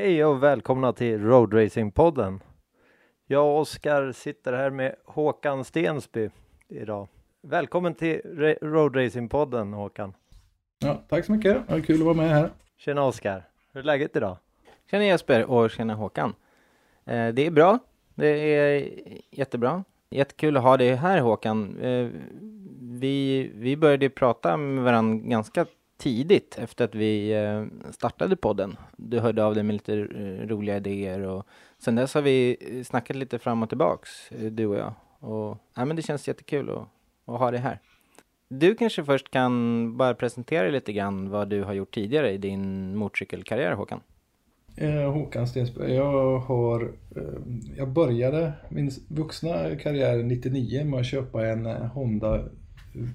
[0.00, 2.40] Hej och välkomna till Road Racing-podden.
[3.26, 6.30] Jag och Oskar sitter här med Håkan Stensby
[6.68, 7.08] idag.
[7.42, 10.14] Välkommen till Ra- Road Racing-podden Håkan.
[10.78, 11.66] Ja, tack så mycket.
[11.68, 12.50] Det var kul att vara med här.
[12.76, 13.48] Tjena Oskar.
[13.72, 14.36] Hur är läget idag?
[14.90, 16.34] Tjena Jesper och tjena Håkan.
[17.04, 17.78] Eh, det är bra.
[18.14, 18.88] Det är
[19.30, 19.84] jättebra.
[20.10, 21.78] Jättekul att ha dig här Håkan.
[21.80, 22.08] Eh,
[22.80, 25.66] vi, vi började prata med varandra ganska
[26.00, 28.76] tidigt efter att vi eh, startade podden.
[28.96, 31.46] Du hörde av dig med lite eh, roliga idéer och
[31.78, 34.10] sen dess har vi eh, snackat lite fram och tillbaks,
[34.50, 34.94] du och jag.
[35.18, 36.88] Och ja, men det känns jättekul att,
[37.24, 37.78] att ha dig här.
[38.48, 42.96] Du kanske först kan bara presentera lite grann vad du har gjort tidigare i din
[42.96, 44.00] motorcykelkarriär Håkan?
[44.76, 45.94] Eh, Håkan Stensberg.
[45.94, 46.82] Jag har...
[47.16, 47.22] Eh,
[47.76, 52.44] jag började min vuxna karriär 99 med att köpa en Honda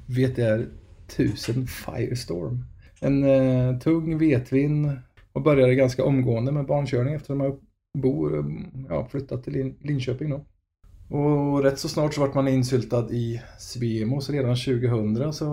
[0.06, 0.68] VTR
[1.08, 2.64] 1000 Firestorm.
[3.02, 5.00] En eh, tung vetvin
[5.34, 7.60] och började ganska omgående med barnkörning eftersom jag
[7.98, 8.46] bor, eh,
[8.90, 10.46] ja, flyttat till Lin Linköping då.
[11.18, 15.46] Och rätt så snart så vart man insyltad i Svemo så redan 2000 så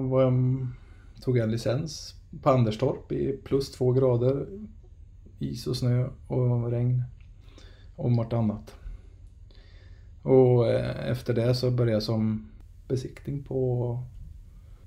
[0.00, 0.66] var jag,
[1.22, 4.46] tog jag en licens på Anderstorp i plus två grader
[5.38, 7.02] is och snö och regn
[7.96, 8.74] och vartannat.
[10.22, 12.50] Och eh, efter det så började jag som
[12.88, 13.98] besiktning på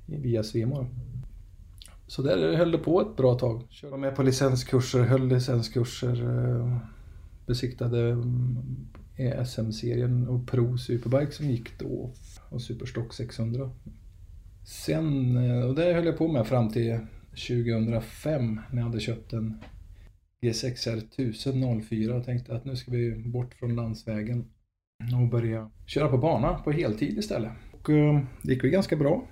[0.06, 0.88] via Svemo.
[2.08, 3.64] Så där höll det på ett bra tag.
[3.70, 6.78] Körde med på licenskurser, höll licenskurser, eh,
[7.46, 12.14] besiktade mm, SM-serien och Pro Superbike som gick då
[12.50, 13.72] och Superstock 600.
[14.66, 19.34] Sen, eh, och det höll jag på med fram till 2005 när jag hade köpt
[19.34, 19.58] en
[20.42, 24.46] G6R 1000 04 och tänkte att nu ska vi bort från landsvägen
[25.22, 27.52] och börja köra på bana på heltid istället.
[27.72, 29.28] Och eh, det gick ju ganska bra.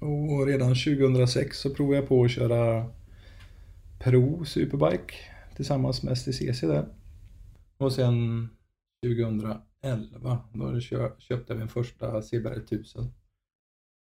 [0.00, 2.90] Och redan 2006 så provade jag på att köra
[3.98, 5.14] Pro Superbike
[5.56, 6.88] tillsammans med STCC där.
[7.78, 8.48] Och sen
[9.06, 10.80] 2011 då
[11.18, 13.12] köpte jag min första CBR 1000.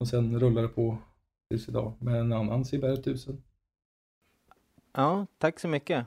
[0.00, 0.98] Och sen rullade det på
[1.50, 3.42] tills idag med en annan CBR 1000.
[4.92, 6.06] Ja, tack så mycket.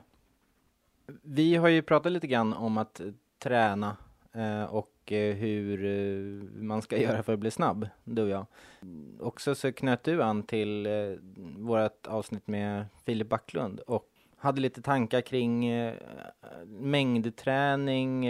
[1.22, 3.00] Vi har ju pratat lite grann om att
[3.38, 3.96] träna
[4.32, 8.46] eh, och Eh, hur eh, man ska göra för att bli snabb, du och jag.
[9.20, 10.92] Också så knöt du an till eh,
[11.58, 14.06] vårt avsnitt med Filip Backlund och
[14.36, 15.70] hade lite tankar kring
[16.66, 18.28] mängdträning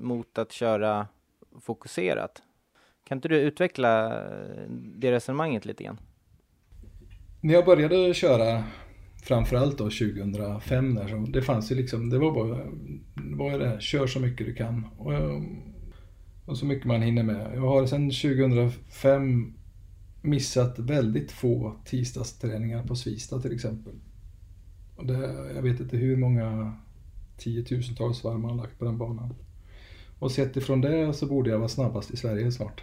[0.00, 1.06] mot att köra
[1.60, 2.42] fokuserat.
[3.04, 4.22] Kan inte du utveckla
[4.68, 6.00] det resonemanget lite grann?
[7.40, 8.64] När jag började köra
[9.22, 12.56] framförallt då 2005 där, så det fanns ju liksom, det var bara,
[13.14, 15.42] det är det, kör så mycket du kan och, eh,
[16.44, 17.50] och så mycket man hinner med.
[17.54, 19.54] Jag har sedan 2005
[20.22, 23.92] missat väldigt få tisdagsträningar på Svista till exempel.
[24.96, 25.18] Och det,
[25.54, 26.74] jag vet inte hur många
[27.36, 29.34] tiotusentals varv man har lagt på den banan.
[30.18, 32.82] Och sett ifrån det så borde jag vara snabbast i Sverige snart.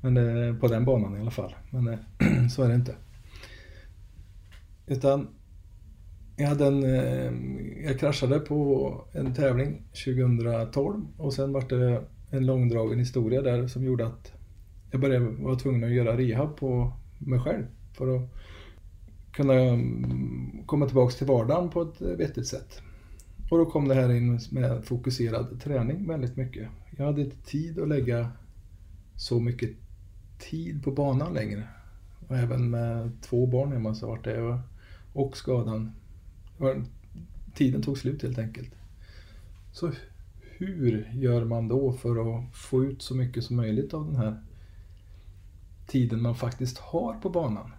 [0.00, 1.54] Men eh, på den banan i alla fall.
[1.70, 1.98] Men eh,
[2.50, 2.94] så är det inte.
[4.86, 5.28] Utan
[6.36, 7.32] jag hade en, eh,
[7.86, 13.84] jag kraschade på en tävling 2012 och sen var det en långdragen historia där som
[13.84, 14.32] gjorde att
[14.90, 18.22] jag började vara tvungen att göra rehab på mig själv för att
[19.32, 22.82] kunna mm, komma tillbaks till vardagen på ett vettigt sätt.
[23.50, 26.68] Och då kom det här in med fokuserad träning väldigt mycket.
[26.96, 28.30] Jag hade inte tid att lägga
[29.16, 29.70] så mycket
[30.38, 31.68] tid på banan längre.
[32.28, 34.62] Och även med två barn hemma så vart det
[35.16, 35.92] och skadan.
[37.54, 38.74] Tiden tog slut helt enkelt.
[39.72, 39.90] Så
[40.40, 44.42] hur gör man då för att få ut så mycket som möjligt av den här
[45.86, 47.70] tiden man faktiskt har på banan?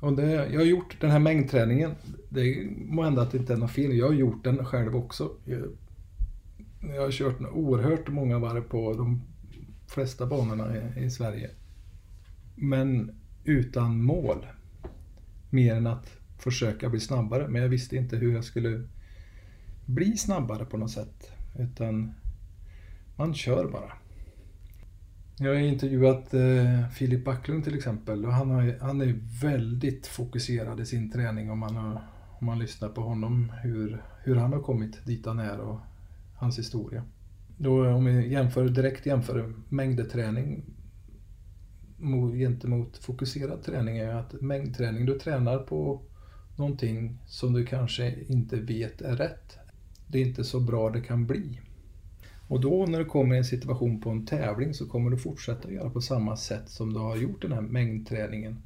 [0.00, 1.90] Och det, jag har gjort den här mängdträningen.
[2.28, 3.96] Det må hända att det inte är något fel.
[3.96, 5.30] Jag har gjort den själv också.
[5.44, 5.62] Jag,
[6.80, 9.22] jag har kört oerhört många varv på de
[9.86, 11.50] flesta banorna i, i Sverige.
[12.54, 14.46] Men utan mål.
[15.50, 17.48] Mer än att försöka bli snabbare.
[17.48, 18.88] Men jag visste inte hur jag skulle
[19.86, 21.32] bli snabbare på något sätt.
[21.58, 22.14] Utan
[23.16, 23.92] man kör bara.
[25.40, 30.80] Jag har intervjuat eh, Filip Backlund till exempel och han, har, han är väldigt fokuserad
[30.80, 32.02] i sin träning om man, har,
[32.38, 35.78] om man lyssnar på honom hur, hur han har kommit dit han är och
[36.34, 37.04] hans historia.
[37.56, 40.64] Då om vi jämför, direkt jämför mängdträning
[42.32, 46.02] gentemot fokuserad träning är att mängdträning, du tränar på
[46.56, 49.58] någonting som du kanske inte vet är rätt.
[50.06, 51.60] Det är inte så bra det kan bli.
[52.48, 55.70] Och då när du kommer i en situation på en tävling så kommer du fortsätta
[55.70, 58.62] göra på samma sätt som du har gjort den här mängdträningen.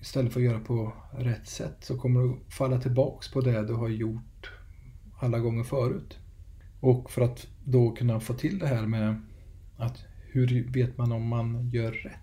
[0.00, 3.74] istället för att göra på rätt sätt så kommer du falla tillbaks på det du
[3.74, 4.50] har gjort
[5.18, 6.18] alla gånger förut.
[6.80, 9.20] Och för att då kunna få till det här med
[9.76, 12.21] att hur vet man om man gör rätt?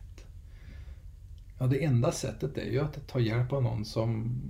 [1.59, 4.41] Ja, det enda sättet är ju att ta hjälp av någon som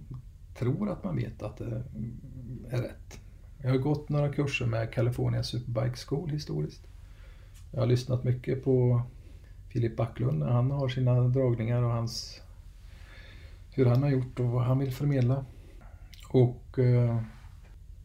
[0.56, 1.83] tror att man vet att det
[2.69, 3.19] är rätt.
[3.57, 6.88] Jag har gått några kurser med California Superbike School historiskt.
[7.71, 9.01] Jag har lyssnat mycket på
[9.69, 12.41] Filip Backlund när han har sina dragningar och hans
[13.71, 15.45] hur han har gjort och vad han vill förmedla.
[16.29, 17.21] Och eh,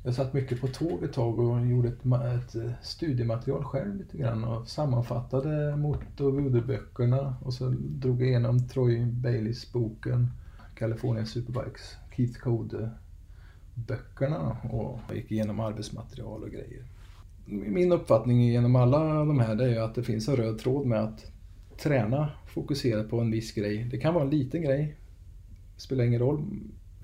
[0.06, 4.18] jag satt mycket på tåg ett tag och gjorde ett, ett eh, studiematerial själv lite
[4.18, 10.30] grann och sammanfattade motor voodoo-böckerna och så drog jag igenom Troy Baileys boken
[10.74, 12.90] California Superbikes, Keith Code
[13.74, 16.84] böckerna och gick igenom arbetsmaterial och grejer.
[17.46, 21.32] Min uppfattning genom alla de här är att det finns en röd tråd med att
[21.82, 23.88] träna fokuserat på en viss grej.
[23.90, 24.96] Det kan vara en liten grej,
[25.76, 26.44] spelar ingen roll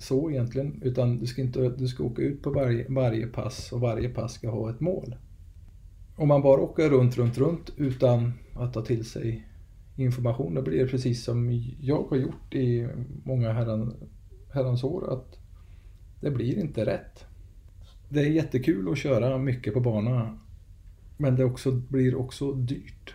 [0.03, 3.81] så egentligen, utan du ska, inte, du ska åka ut på varje, varje pass och
[3.81, 5.17] varje pass ska ha ett mål.
[6.17, 9.47] Om man bara åker runt, runt, runt utan att ta till sig
[9.97, 12.89] information, då blir det precis som jag har gjort i
[13.25, 13.95] många herran,
[14.55, 15.39] herrans år, att
[16.21, 17.25] det blir inte rätt.
[18.09, 20.39] Det är jättekul att köra mycket på banan
[21.21, 23.15] men det också, blir också dyrt.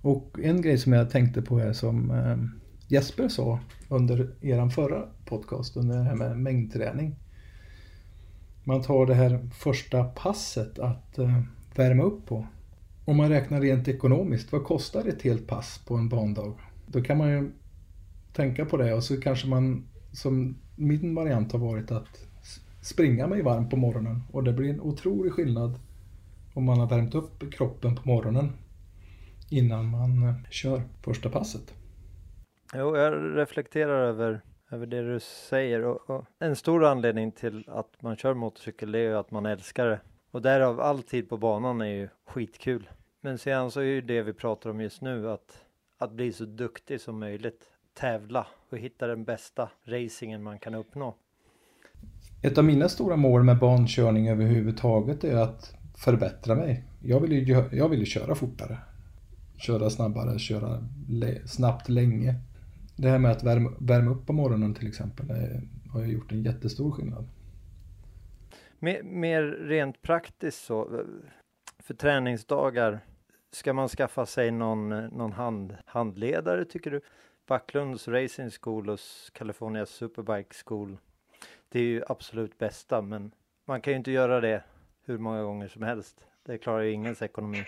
[0.00, 2.36] Och en grej som jag tänkte på är som eh,
[2.88, 7.16] Jesper sa under er förra podcast, under det här med mängdträning.
[8.64, 11.40] Man tar det här första passet att eh,
[11.74, 12.46] värma upp på.
[13.04, 16.54] Om man räknar rent ekonomiskt, vad kostar ett helt pass på en bandag?
[16.86, 17.52] Då kan man ju
[18.32, 22.26] tänka på det och så kanske man, som min variant har varit att
[22.82, 25.78] springa mig varm på morgonen och det blir en otrolig skillnad
[26.54, 28.52] om man har värmt upp kroppen på morgonen
[29.48, 31.75] innan man eh, kör första passet.
[32.78, 34.40] Jo, jag reflekterar över,
[34.70, 38.98] över det du säger och, och, en stor anledning till att man kör motorcykel är
[38.98, 40.00] ju att man älskar det.
[40.30, 42.88] Och därav all tid på banan är ju skitkul.
[43.20, 45.64] Men sedan så är ju det vi pratar om just nu att,
[45.98, 47.70] att bli så duktig som möjligt.
[47.94, 51.14] Tävla och hitta den bästa racingen man kan uppnå.
[52.42, 56.84] Ett av mina stora mål med bankörning överhuvudtaget är att förbättra mig.
[57.02, 58.78] Jag vill ju, jag vill ju köra fortare.
[59.56, 60.84] Köra snabbare, köra
[61.46, 62.34] snabbt länge.
[62.96, 65.26] Det här med att värma, värma upp på morgonen till exempel
[65.92, 67.28] har ju gjort en jättestor skillnad.
[68.78, 71.04] Mer, mer rent praktiskt så,
[71.78, 73.00] för träningsdagar,
[73.52, 77.00] ska man skaffa sig någon, någon hand, handledare tycker du?
[77.48, 78.98] Backlunds Racing School och
[79.32, 80.96] California Superbike School.
[81.68, 83.30] Det är ju absolut bästa, men
[83.64, 84.62] man kan ju inte göra det
[85.04, 86.16] hur många gånger som helst.
[86.46, 87.64] Det klarar ju ingens ekonomi.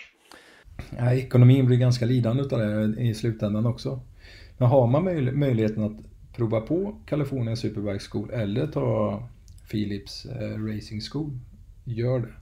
[0.98, 4.00] Ja, ekonomin blir ganska lidande av det i slutändan också.
[4.58, 5.96] Men har man möj möjligheten att
[6.32, 9.22] prova på California Superbike School eller ta
[9.70, 11.38] Philips eh, Racing School,
[11.84, 12.32] gör det.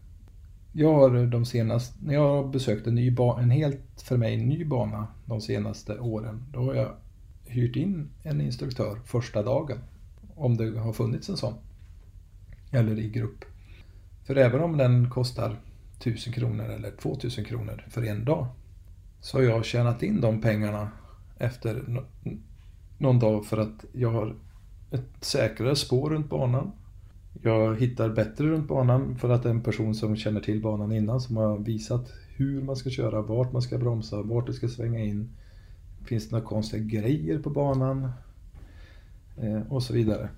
[0.72, 4.36] Jag har eh, de senaste, när jag har besökt en, ny en helt för mig
[4.36, 6.94] ny bana de senaste åren, då har jag
[7.44, 9.78] hyrt in en instruktör första dagen.
[10.34, 11.54] Om det har funnits en sån.
[12.70, 13.44] Eller i grupp.
[14.24, 15.56] För även om den kostar
[16.00, 18.46] 1000 kronor eller 2000 kronor för en dag
[19.20, 20.88] så har jag tjänat in de pengarna
[21.38, 22.02] efter
[22.98, 24.34] någon dag för att jag har
[24.90, 26.72] ett säkrare spår runt banan.
[27.42, 30.92] Jag hittar bättre runt banan för att det är en person som känner till banan
[30.92, 34.68] innan som har visat hur man ska köra, vart man ska bromsa, vart det ska
[34.68, 35.30] svänga in.
[36.04, 38.10] Finns det några konstiga grejer på banan?
[39.36, 40.28] Eh, och så vidare.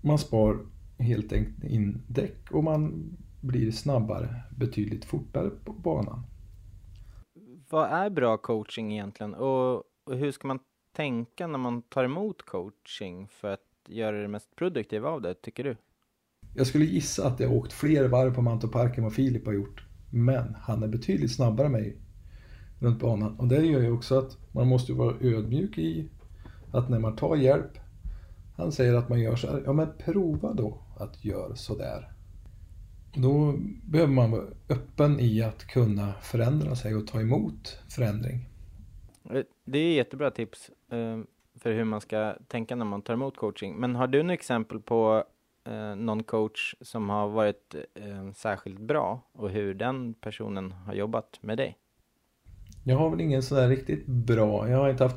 [0.00, 0.58] Man spar
[0.98, 3.10] helt enkelt in däck och man
[3.40, 6.22] blir snabbare betydligt fortare på banan.
[7.70, 10.58] Vad är bra coaching egentligen och hur ska man
[10.92, 15.64] tänka när man tar emot coaching för att göra det mest produktiva av det, tycker
[15.64, 15.76] du?
[16.54, 19.84] Jag skulle gissa att jag åkt fler varv på Mantorparken än vad Filip har gjort.
[20.10, 21.96] Men han är betydligt snabbare än mig
[22.78, 23.38] runt banan.
[23.38, 26.08] Och det gör ju också att man måste vara ödmjuk i
[26.72, 27.78] att när man tar hjälp,
[28.56, 32.12] han säger att man gör så här, ja men prova då att göra så där.
[33.14, 38.48] Då behöver man vara öppen i att kunna förändra sig och ta emot förändring.
[39.64, 41.18] Det är jättebra tips eh,
[41.60, 43.76] för hur man ska tänka när man tar emot coaching.
[43.76, 45.24] Men har du något exempel på
[45.64, 51.38] eh, någon coach som har varit eh, särskilt bra och hur den personen har jobbat
[51.40, 51.78] med dig?
[52.86, 54.68] Jag har väl ingen sådär riktigt bra.
[54.68, 55.16] Jag har inte haft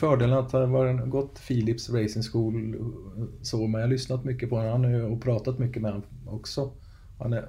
[0.00, 4.56] fördelen att ha gått Philips Racing School eh, så, men jag har lyssnat mycket på
[4.56, 6.72] honom och pratat mycket med honom också.
[7.18, 7.48] Han är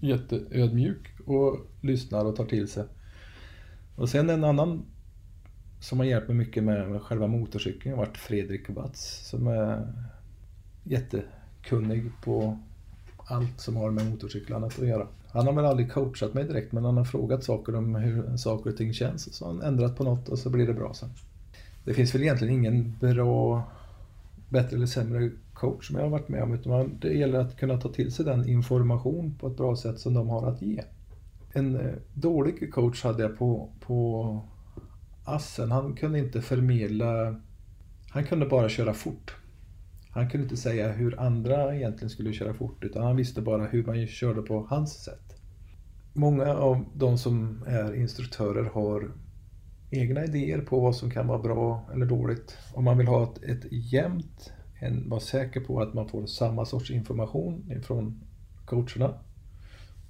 [0.00, 2.84] jätteödmjuk och lyssnar och tar till sig.
[3.96, 4.91] Och sen en annan
[5.82, 9.92] som har hjälpt mig mycket med, med själva motorcykeln har varit Fredrik Watz som är
[10.82, 12.58] jättekunnig på
[13.16, 15.06] allt som har med motorcyklarna att göra.
[15.28, 18.70] Han har väl aldrig coachat mig direkt men han har frågat saker om hur saker
[18.70, 20.94] och ting känns och så har han ändrat på något och så blir det bra
[20.94, 21.10] sen.
[21.84, 23.62] Det finns väl egentligen ingen bra,
[24.48, 27.80] bättre eller sämre coach som jag har varit med om utan det gäller att kunna
[27.80, 30.82] ta till sig den information på ett bra sätt som de har att ge.
[31.52, 34.40] En eh, dålig coach hade jag på, på
[35.24, 35.70] Assen.
[35.70, 37.40] Han kunde inte förmedla,
[38.10, 39.36] han kunde bara köra fort.
[40.10, 43.84] Han kunde inte säga hur andra egentligen skulle köra fort utan han visste bara hur
[43.84, 45.42] man körde på hans sätt.
[46.12, 49.10] Många av de som är instruktörer har
[49.90, 52.56] egna idéer på vad som kan vara bra eller dåligt.
[52.74, 56.64] Om man vill ha ett, ett jämnt, en, vara säker på att man får samma
[56.64, 58.20] sorts information från
[58.64, 59.14] coacherna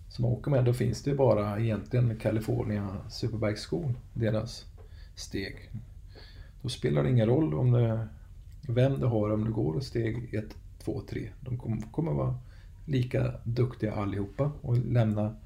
[0.08, 4.71] som åker med, då finns det bara egentligen California Superbike School, deras
[5.14, 5.70] steg.
[6.62, 8.08] Då spelar det ingen roll om det
[8.68, 10.44] vem du har om du går steg 1,
[10.78, 11.28] 2, 3.
[11.40, 11.58] De
[11.92, 12.38] kommer vara
[12.86, 15.36] lika duktiga allihopa och lämna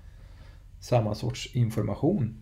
[0.81, 2.35] samma sorts information.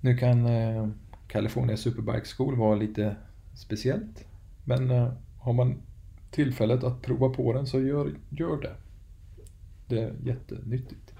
[0.00, 0.88] Nu kan eh,
[1.28, 3.16] California Superbike School vara lite
[3.54, 4.24] speciellt.
[4.64, 5.82] Men eh, har man
[6.30, 8.76] tillfället att prova på den så gör, gör det.
[9.86, 11.14] Det är jättenyttigt.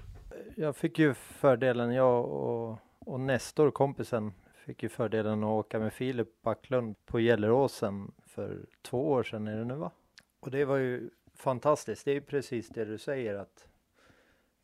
[0.55, 4.33] Jag fick ju fördelen, jag och, och Nestor, kompisen,
[4.63, 9.57] Fick ju fördelen att åka med Filip Backlund på Gelleråsen för två år sedan är
[9.57, 9.91] det nu va?
[10.39, 12.05] Och det var ju fantastiskt.
[12.05, 13.67] Det är ju precis det du säger att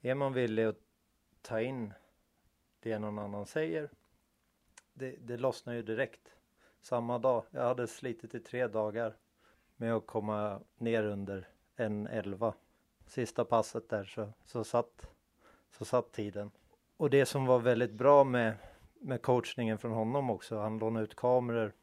[0.01, 0.79] är man villig att
[1.41, 1.93] ta in
[2.79, 3.89] det någon annan säger
[4.93, 6.35] det, det lossnar ju direkt.
[6.81, 7.43] Samma dag.
[7.51, 9.17] Jag hade slitit i tre dagar
[9.75, 12.53] med att komma ner under en elva.
[13.07, 15.07] Sista passet där så, så, satt,
[15.71, 16.51] så satt tiden.
[16.99, 18.53] Och det som var väldigt bra med
[19.01, 20.59] med coachningen från honom också.
[20.59, 21.73] Han lånade ut kameror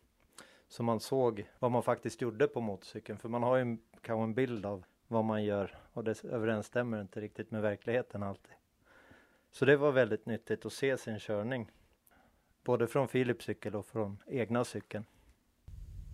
[0.69, 3.19] så man såg vad man faktiskt gjorde på motorcykeln.
[3.19, 7.21] För man har ju kanske en bild av vad man gör och det överensstämmer inte
[7.21, 8.53] riktigt med verkligheten alltid.
[9.53, 11.71] Så det var väldigt nyttigt att se sin körning.
[12.65, 15.05] Både från Philips cykel och från egna cykeln.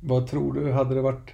[0.03, 1.33] Vad tror du, hade det varit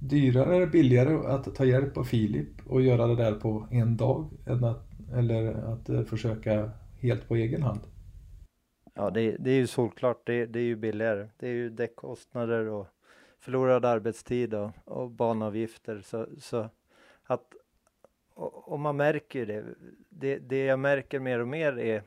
[0.00, 4.30] dyrare eller billigare att ta hjälp av Filip och göra det där på en dag?
[4.46, 6.70] Än att, eller att eh, försöka
[7.00, 7.80] helt på egen hand?
[8.94, 10.26] Ja, det, det är ju solklart.
[10.26, 11.28] Det, det är ju billigare.
[11.36, 12.86] Det är ju däckkostnader och
[13.38, 16.00] förlorad arbetstid och, och banavgifter.
[16.00, 16.68] Så, så
[17.22, 17.54] att,
[18.34, 19.64] och, och man märker det.
[20.08, 20.38] det.
[20.38, 22.02] Det jag märker mer och mer är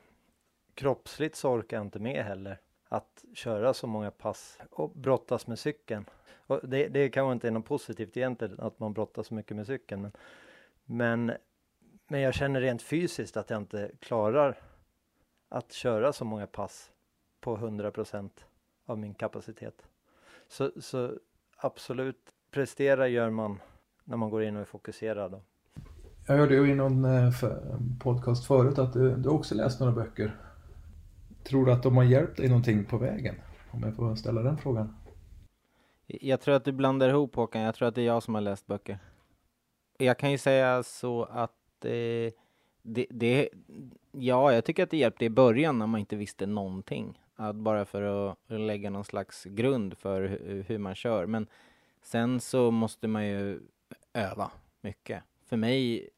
[0.74, 5.58] kroppsligt så orkar jag inte med heller att köra så många pass och brottas med
[5.58, 6.04] cykeln.
[6.46, 9.66] Och det, det kanske inte är något positivt egentligen att man brottas så mycket med
[9.66, 10.02] cykeln.
[10.02, 10.12] Men,
[10.84, 11.32] men,
[12.08, 14.58] men jag känner rent fysiskt att jag inte klarar
[15.48, 16.90] att köra så många pass
[17.40, 18.30] på 100%
[18.86, 19.86] av min kapacitet.
[20.48, 21.12] Så, så
[21.56, 23.60] absolut, prestera gör man
[24.04, 25.40] när man går in och är fokuserad.
[26.26, 27.32] Jag hörde ju i någon eh,
[28.00, 30.36] podcast förut att du, du också läst några böcker.
[31.44, 33.34] Tror du att de har hjälpt dig någonting på vägen?
[33.70, 34.96] Om jag får ställa den frågan.
[36.06, 38.40] Jag tror att du blandar ihop Håkan, jag tror att det är jag som har
[38.40, 38.98] läst böcker.
[39.98, 42.32] Jag kan ju säga så att eh,
[42.82, 43.48] det, det,
[44.12, 47.22] ja, jag tycker att det hjälpte i början när man inte visste någonting.
[47.36, 50.22] Att bara för att lägga någon slags grund för
[50.66, 51.26] hur man kör.
[51.26, 51.46] Men
[52.02, 53.60] sen så måste man ju
[54.12, 55.22] öva mycket.
[55.46, 56.10] För mig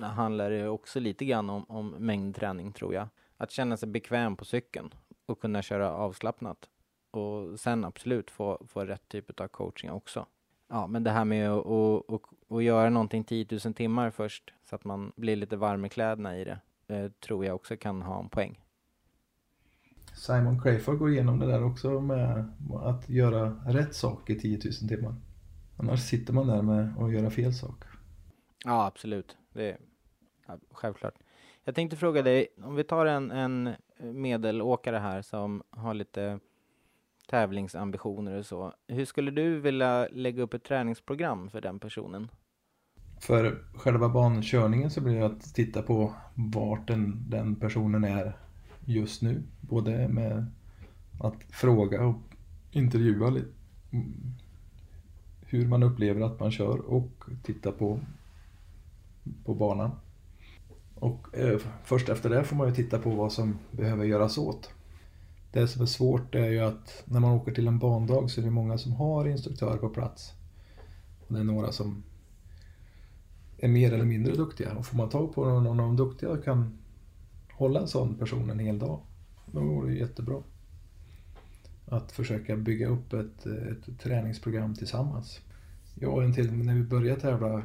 [0.00, 3.08] handlar det också lite grann om, om mängdträning tror jag.
[3.36, 4.94] Att känna sig bekväm på cykeln
[5.26, 6.68] och kunna köra avslappnat.
[7.10, 10.26] Och sen absolut få, få rätt typ av coaching också.
[10.74, 14.52] Ja, men det här med att, att, att, att göra någonting 10 000 timmar först
[14.64, 18.02] så att man blir lite varm i kläderna i det, eh, tror jag också kan
[18.02, 18.60] ha en poäng.
[20.14, 22.44] Simon Crayford går igenom det där också med
[22.82, 25.14] att göra rätt sak i 10 000 timmar.
[25.76, 27.84] Annars sitter man där med att göra fel sak.
[28.64, 29.36] Ja, absolut.
[29.52, 29.76] Det är
[30.46, 31.14] ja, självklart.
[31.64, 36.40] Jag tänkte fråga dig, om vi tar en, en medelåkare här som har lite
[37.32, 38.72] tävlingsambitioner och så.
[38.88, 42.28] Hur skulle du vilja lägga upp ett träningsprogram för den personen?
[43.20, 48.36] För själva bankörningen så blir det att titta på vart den, den personen är
[48.84, 49.42] just nu.
[49.60, 50.46] Både med
[51.20, 52.22] att fråga och
[52.70, 53.40] intervjua
[55.40, 58.00] hur man upplever att man kör och titta på,
[59.44, 59.90] på banan.
[60.94, 64.74] Och eh, först efter det får man ju titta på vad som behöver göras åt.
[65.52, 68.44] Det som är svårt är ju att när man åker till en bandag så är
[68.44, 70.32] det många som har instruktörer på plats.
[71.26, 72.02] Och det är några som
[73.58, 74.72] är mer eller mindre duktiga.
[74.72, 76.78] Och får man tag på någon av de duktiga och kan
[77.52, 79.00] hålla en sån person en hel dag,
[79.52, 80.42] då går det jättebra.
[81.86, 85.40] att försöka bygga upp ett, ett träningsprogram tillsammans.
[85.94, 87.62] Jag och en till, när vi började tävla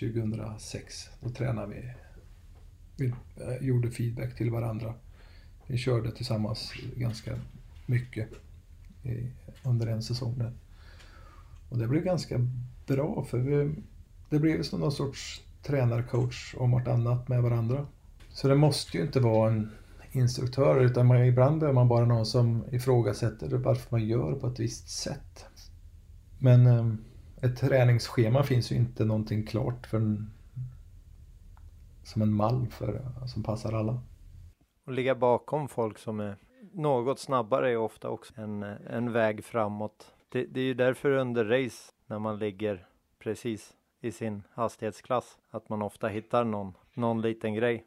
[0.00, 1.92] 2006, då tränade vi.
[2.96, 4.94] Vi eh, gjorde feedback till varandra.
[5.70, 7.34] Vi körde tillsammans ganska
[7.86, 8.28] mycket
[9.02, 9.30] i,
[9.62, 10.34] under en säsong.
[10.38, 10.52] Där.
[11.68, 12.46] Och det blev ganska
[12.86, 13.74] bra för vi,
[14.30, 17.86] det blev som någon sorts tränarcoach om vartannat med varandra.
[18.28, 19.70] Så det måste ju inte vara en
[20.12, 24.60] instruktör utan man, ibland behöver man bara någon som ifrågasätter varför man gör på ett
[24.60, 25.44] visst sätt.
[26.38, 26.94] Men eh,
[27.40, 30.30] ett träningsschema finns ju inte någonting klart för en,
[32.04, 34.00] som en mall för, som passar alla.
[34.88, 36.36] Och ligga bakom folk som är
[36.72, 40.12] något snabbare är ofta också en, eh, en väg framåt.
[40.28, 42.86] Det, det är ju därför under race när man ligger
[43.18, 47.84] precis i sin hastighetsklass att man ofta hittar någon, någon liten grej.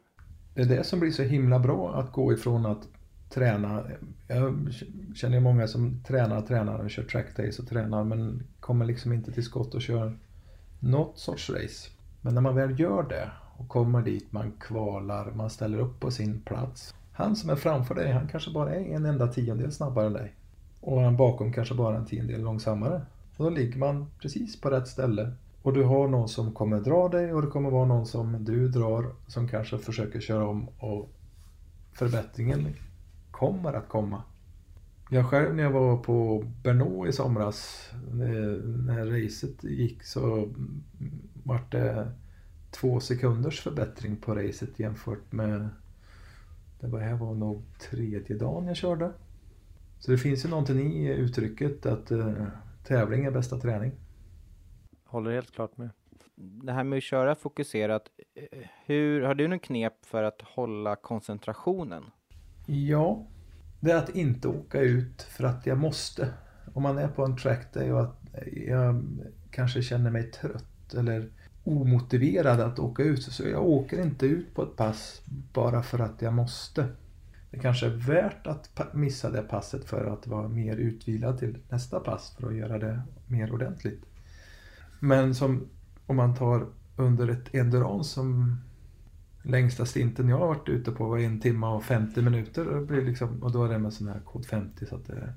[0.54, 2.88] Det är det som blir så himla bra att gå ifrån att
[3.30, 3.84] träna.
[4.28, 4.68] Jag
[5.14, 9.12] känner många som tränar och tränar och kör track days och tränar men kommer liksom
[9.12, 10.18] inte till skott och kör
[10.80, 11.90] något sorts race.
[12.20, 13.30] Men när man väl gör det
[13.62, 16.94] och kommer dit, man kvalar, man ställer upp på sin plats.
[17.12, 20.34] Han som är framför dig, han kanske bara är en enda tiondel snabbare än dig.
[20.80, 23.02] Och han bakom kanske bara en tiondel långsammare.
[23.36, 25.32] Och då ligger man precis på rätt ställe.
[25.62, 28.68] Och du har någon som kommer dra dig och det kommer vara någon som du
[28.68, 31.08] drar som kanske försöker köra om och
[31.92, 32.68] förbättringen
[33.30, 34.22] kommer att komma.
[35.10, 40.48] Jag själv när jag var på Bernå i somras, när, när racet gick så
[41.44, 42.12] var det
[42.72, 45.68] två sekunders förbättring på racet jämfört med
[46.90, 49.12] det här var nog tredje dagen jag körde.
[49.98, 52.46] Så det finns ju någonting i uttrycket att eh,
[52.84, 53.92] tävling är bästa träning.
[55.04, 55.90] Håller helt klart med.
[56.36, 58.02] Det här med att köra fokuserat,
[58.34, 62.04] eh, hur, har du någon knep för att hålla koncentrationen?
[62.66, 63.26] Ja,
[63.80, 66.34] det är att inte åka ut för att jag måste.
[66.74, 68.20] Om man är på en track och att
[68.52, 69.02] jag
[69.50, 71.30] kanske känner mig trött eller
[71.64, 75.22] omotiverad att åka ut så jag åker inte ut på ett pass
[75.52, 76.88] bara för att jag måste.
[77.50, 82.00] Det kanske är värt att missa det passet för att vara mer utvilad till nästa
[82.00, 84.04] pass för att göra det mer ordentligt.
[85.00, 85.68] Men som
[86.06, 88.56] om man tar under ett endurance som
[89.42, 92.68] längsta stinten jag har varit ute på var en timme och 50 minuter.
[92.68, 95.34] Och, blir liksom, och då är det med sån här kod 50 så att det,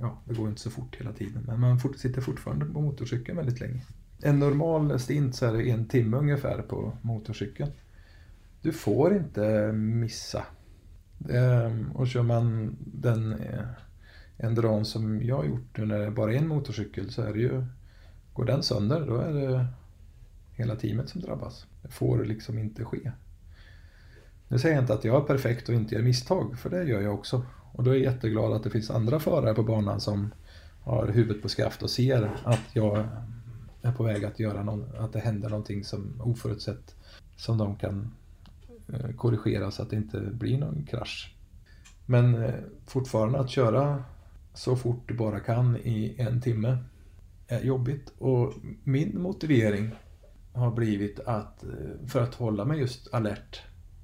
[0.00, 1.42] ja, det går inte så fort hela tiden.
[1.46, 3.82] Men man sitter fortfarande på motorcykeln väldigt länge.
[4.26, 7.70] En normal stint så är det en timme ungefär på motorcykeln.
[8.62, 10.44] Du får inte missa.
[11.30, 13.60] Ehm, och kör man den eh,
[14.36, 17.32] en endurance som jag har gjort nu när det är bara en motorcykel så är
[17.32, 17.64] det ju
[18.32, 19.66] Går den sönder då är det
[20.52, 21.66] hela teamet som drabbas.
[21.82, 23.12] Det får liksom inte ske.
[24.48, 27.00] Nu säger jag inte att jag är perfekt och inte gör misstag, för det gör
[27.00, 27.46] jag också.
[27.72, 30.34] Och då är jag jätteglad att det finns andra förare på banan som
[30.80, 33.06] har huvudet på skaft och ser att jag
[33.84, 36.94] är på väg att göra någon, att det händer någonting som oförutsett
[37.36, 38.14] som de kan
[38.88, 41.34] eh, korrigera så att det inte blir någon krasch.
[42.06, 42.54] Men eh,
[42.86, 44.04] fortfarande att köra
[44.54, 46.78] så fort du bara kan i en timme
[47.48, 48.12] är jobbigt.
[48.18, 48.52] Och
[48.84, 49.90] min motivering
[50.52, 53.62] har blivit att, eh, för att hålla mig just alert,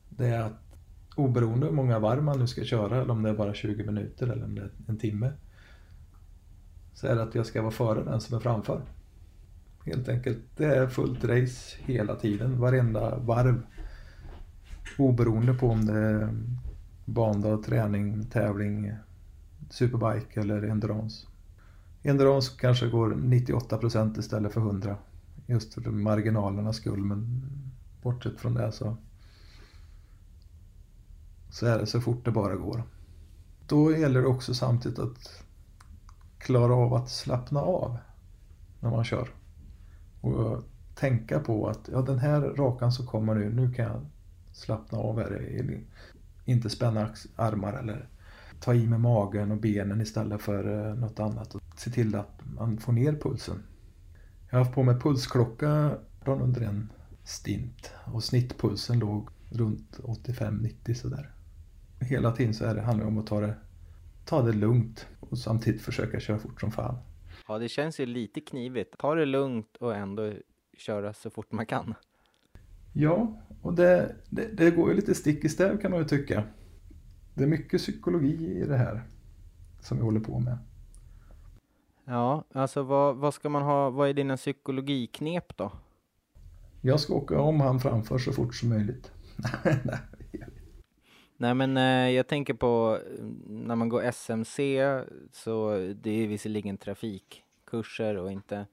[0.08, 0.76] det är att
[1.16, 4.26] oberoende hur många varv man nu ska köra, eller om det är bara 20 minuter
[4.26, 5.32] eller om det är en timme,
[6.94, 8.82] så är det att jag ska vara före den som är framför.
[9.84, 13.62] Helt enkelt, det är fullt race hela tiden, varenda varv.
[14.98, 16.34] Oberoende på om det är
[17.04, 18.92] bandag, träning, tävling,
[19.70, 21.26] superbike eller endurance.
[22.02, 24.96] Endurance kanske går 98% istället för 100.
[25.46, 27.42] Just för marginalernas skull men
[28.02, 28.96] bortsett från det så
[31.50, 32.82] så är det så fort det bara går.
[33.66, 35.44] Då gäller det också samtidigt att
[36.38, 37.98] klara av att slappna av
[38.80, 39.28] när man kör.
[40.20, 40.62] Och
[40.94, 44.06] tänka på att ja, den här rakan som kommer nu, nu kan jag
[44.52, 45.80] slappna av här.
[46.44, 48.08] Inte spänna armar eller
[48.60, 51.54] ta i med magen och benen istället för eh, något annat.
[51.54, 53.62] Och se till att man får ner pulsen.
[54.50, 56.92] Jag har haft på mig pulsklocka under en
[57.24, 61.30] stint och snittpulsen låg runt 85-90 sådär.
[62.00, 63.54] Hela tiden så är det, handlar det om att ta det,
[64.24, 66.96] ta det lugnt och samtidigt försöka köra fort som fan.
[67.50, 68.98] Ja, det känns ju lite knivigt.
[68.98, 70.32] Ta det lugnt och ändå
[70.76, 71.94] köra så fort man kan.
[72.92, 76.44] Ja, och det, det, det går ju lite stick i stäv kan man ju tycka.
[77.34, 79.02] Det är mycket psykologi i det här
[79.80, 80.58] som vi håller på med.
[82.04, 85.72] Ja, alltså vad, vad ska man ha, vad är dina psykologiknep då?
[86.80, 89.12] Jag ska åka om han framför så fort som möjligt.
[91.40, 94.84] Nej men eh, jag tänker på eh, när man går SMC
[95.32, 98.66] så det är visserligen trafikkurser och inte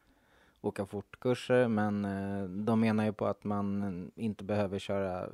[0.62, 5.30] åka fort-kurser men eh, de menar ju på att man inte behöver köra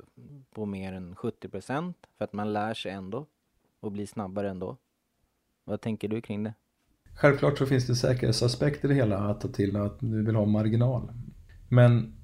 [0.52, 3.26] på mer än 70 procent för att man lär sig ändå
[3.80, 4.76] och blir snabbare ändå.
[5.64, 6.54] Vad tänker du kring det?
[7.14, 10.44] Självklart så finns det säkerhetsaspekter i det hela att ta till att du vill ha
[10.44, 11.12] marginal.
[11.68, 12.16] Men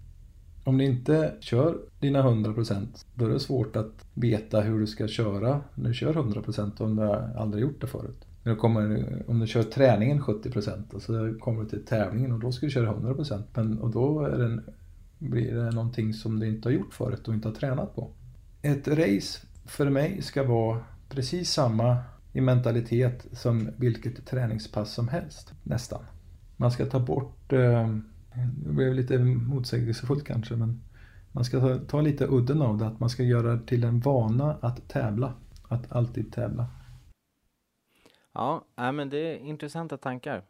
[0.64, 5.08] om du inte kör dina 100% då är det svårt att veta hur du ska
[5.08, 7.02] köra när du kör 100% om du
[7.38, 8.26] aldrig gjort det förut.
[8.42, 12.52] Du kommer, om du kör träningen 70% och så kommer du till tävlingen och då
[12.52, 14.62] ska du köra 100% men, och då är det,
[15.18, 18.10] blir det någonting som du inte har gjort förut och inte har tränat på.
[18.62, 21.96] Ett race för mig ska vara precis samma
[22.32, 26.00] i mentalitet som vilket träningspass som helst, nästan.
[26.56, 27.96] Man ska ta bort, eh,
[28.34, 30.82] det blev lite motsägelsefullt kanske, men
[31.32, 34.88] man ska ta, lite udden av det, att man ska göra till en vana att
[34.88, 35.34] tävla.
[35.68, 36.66] Att alltid tävla.
[38.32, 40.42] Ja, men det är intressanta tankar.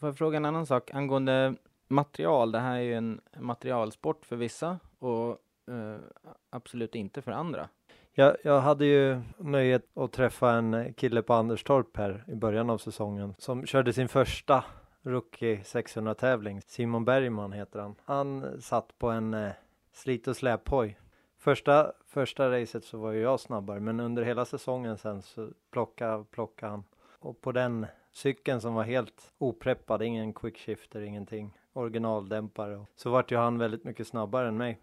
[0.00, 1.54] Får jag fråga en annan sak angående
[1.88, 2.52] material?
[2.52, 5.30] Det här är ju en materialsport för vissa och
[5.74, 5.96] eh,
[6.50, 7.68] absolut inte för andra.
[8.12, 12.78] Jag, jag hade ju nöjet att träffa en kille på Anderstorp här i början av
[12.78, 14.64] säsongen som körde sin första
[15.06, 16.60] Rookie 600 tävling.
[16.62, 17.94] Simon Bergman heter han.
[18.04, 19.52] Han satt på en eh,
[19.92, 20.98] slit och släphoj.
[21.38, 26.24] Första, första racet så var ju jag snabbare men under hela säsongen sen så plockade,
[26.30, 26.84] plockade han.
[27.18, 32.86] Och på den cykeln som var helt opreppad, ingen quickshifter, ingenting, originaldämpare.
[32.96, 34.78] Så vart ju han väldigt mycket snabbare än mig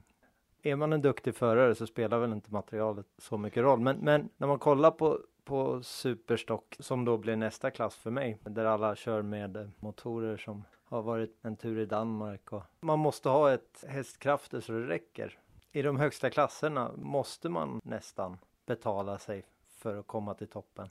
[0.61, 3.79] är man en duktig förare så spelar väl inte materialet så mycket roll.
[3.79, 5.19] Men, men när man kollar på,
[5.51, 10.37] på superstock som då blir nästa klass för mig, där alla kör med eh, motorer
[10.37, 14.87] som har varit en tur i Danmark och man måste ha ett hästkrafter så det
[14.87, 15.37] räcker.
[15.71, 18.37] I de högsta klasserna måste man nästan
[18.67, 19.43] betala sig
[19.77, 20.89] för att komma till toppen.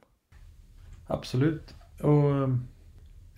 [1.07, 1.75] Absolut.
[2.03, 2.49] Och eh,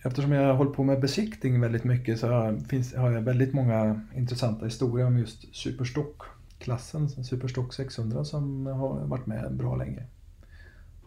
[0.05, 4.01] Eftersom jag har hållit på med besiktning väldigt mycket så har, har jag väldigt många
[4.15, 10.07] intressanta historier om just Superstock-klassen, Superstock 600 som har varit med bra länge.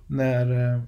[0.06, 0.80] När eh,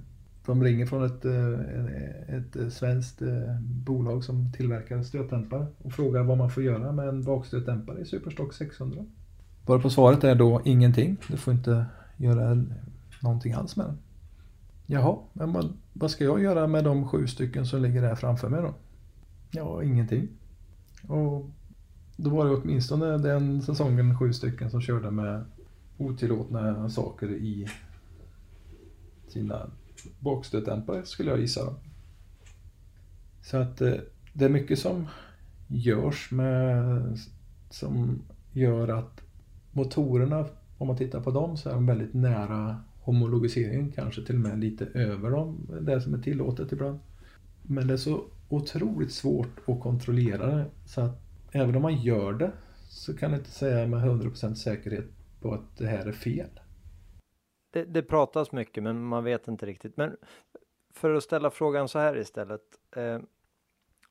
[0.47, 3.23] de ringer från ett, eh, ett eh, svenskt
[3.61, 8.55] bolag som tillverkar stötdämpare och frågar vad man får göra med en bakstötdämpare i Superstock
[8.55, 9.05] 600.
[9.67, 11.17] Bara på svaret är då ingenting.
[11.29, 12.65] Du får inte göra
[13.21, 13.99] någonting alls med den.
[14.87, 18.49] Jaha, men vad, vad ska jag göra med de sju stycken som ligger där framför
[18.49, 18.75] mig då?
[19.51, 20.29] Ja, ingenting.
[21.09, 21.51] Och
[22.17, 25.45] då var det åtminstone den säsongen sju stycken som körde med
[25.99, 27.69] otillåtna saker i
[29.31, 29.71] sina
[30.19, 31.75] bakstötdämpare skulle jag gissa.
[33.43, 33.95] Så att eh,
[34.33, 35.07] det är mycket som
[35.69, 37.19] görs med
[37.71, 39.21] som gör att
[39.73, 40.47] motorerna,
[40.79, 44.59] om man tittar på dem, så är de väldigt nära homologiseringen kanske till och med
[44.59, 46.99] lite över dem, det som är tillåtet ibland.
[47.63, 52.33] Men det är så otroligt svårt att kontrollera det så att även om man gör
[52.33, 52.51] det
[52.89, 55.07] så kan jag inte säga med 100% säkerhet
[55.41, 56.61] på att det här är fel.
[57.71, 59.97] Det, det, pratas mycket men man vet inte riktigt.
[59.97, 60.17] Men
[60.91, 62.63] för att ställa frågan så här istället.
[62.97, 63.19] Eh,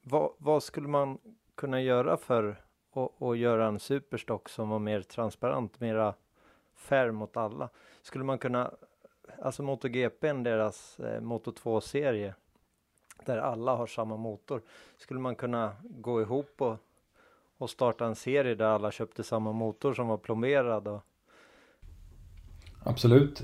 [0.02, 1.18] vad, vad, skulle man
[1.56, 2.62] kunna göra för
[3.20, 6.14] att, göra en superstock som var mer transparent, mera
[6.76, 7.70] fair mot alla?
[8.02, 8.72] Skulle man kunna
[9.42, 12.36] alltså MotoGP, deras eh, Moto 2-serie,
[13.26, 14.62] där alla har samma motor.
[14.98, 16.76] Skulle man kunna gå ihop och,
[17.58, 20.88] och starta en serie där alla köpte samma motor som var plomberad?
[20.88, 21.02] Och...
[22.84, 23.44] Absolut,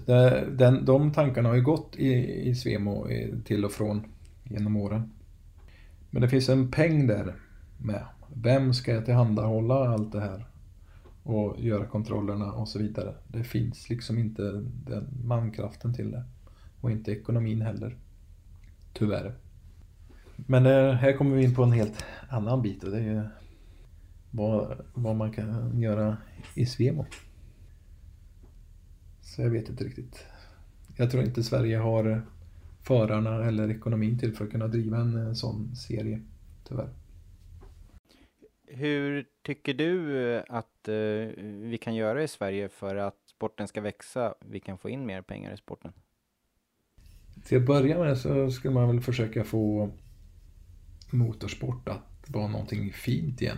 [0.51, 2.13] den, de tankarna har ju gått i,
[2.49, 3.07] i Svemo
[3.45, 4.05] till och från
[4.43, 5.11] genom åren.
[6.09, 7.35] Men det finns en peng där
[7.77, 8.05] med.
[8.33, 10.45] Vem ska tillhandahålla allt det här?
[11.23, 13.13] och göra kontrollerna och så vidare.
[13.27, 16.23] Det finns liksom inte den mankraften till det.
[16.81, 17.97] Och inte ekonomin heller.
[18.93, 19.35] Tyvärr.
[20.35, 23.23] Men eh, här kommer vi in på en helt annan bit och det är ju
[24.31, 26.17] vad, vad man kan göra
[26.55, 27.05] i Svemo.
[29.35, 30.25] Så jag vet inte riktigt.
[30.97, 32.21] Jag tror inte Sverige har
[32.81, 36.21] förarna eller ekonomin till för att kunna driva en eh, sån serie,
[36.63, 36.89] tyvärr.
[38.67, 40.95] Hur tycker du eh, att uh,
[41.61, 44.33] vi kan göra i Sverige för att sporten ska växa?
[44.39, 45.91] Vi kan få in mer pengar i sporten?
[47.45, 49.91] Till att börja med så skulle man väl försöka få
[51.09, 53.57] motorsport att vara någonting fint igen.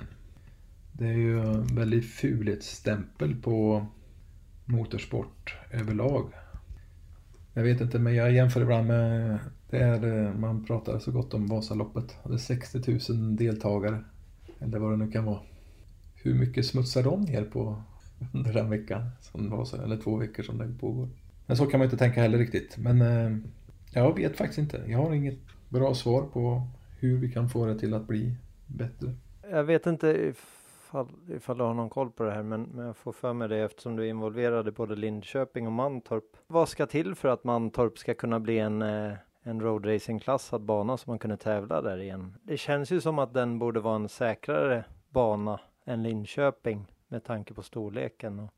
[0.92, 3.88] Det är ju en väldigt fulhetsstämpel på
[4.66, 6.32] motorsport överlag.
[7.54, 11.34] Jag vet inte, men jag jämför ibland med det är eh, man pratar så gott
[11.34, 12.18] om Vasaloppet.
[12.24, 14.04] Det är 60 000 deltagare
[14.60, 15.40] eller vad det nu kan vara.
[16.16, 17.82] Hur mycket smutsar de ner på
[18.34, 19.10] under den veckan?
[19.22, 21.10] Som Vasa, eller två veckor som det pågår.
[21.46, 22.78] Men så kan man inte tänka heller riktigt.
[22.78, 23.38] Men eh,
[23.92, 24.84] jag vet faktiskt inte.
[24.88, 26.68] Jag har inget bra svar på
[27.00, 28.36] hur vi kan få det till att bli
[28.68, 29.14] bättre.
[29.52, 30.34] Jag vet inte
[30.96, 33.48] ifall, ifall du har någon koll på det här, men, men jag får för mig
[33.48, 36.24] det eftersom du är involverad i både Linköping och Mantorp.
[36.48, 41.12] Vad ska till för att Mantorp ska kunna bli en, eh, en roadracingklassad bana som
[41.12, 42.36] man kunde tävla där igen?
[42.44, 47.54] Det känns ju som att den borde vara en säkrare bana än Linköping med tanke
[47.54, 48.40] på storleken.
[48.40, 48.50] Och...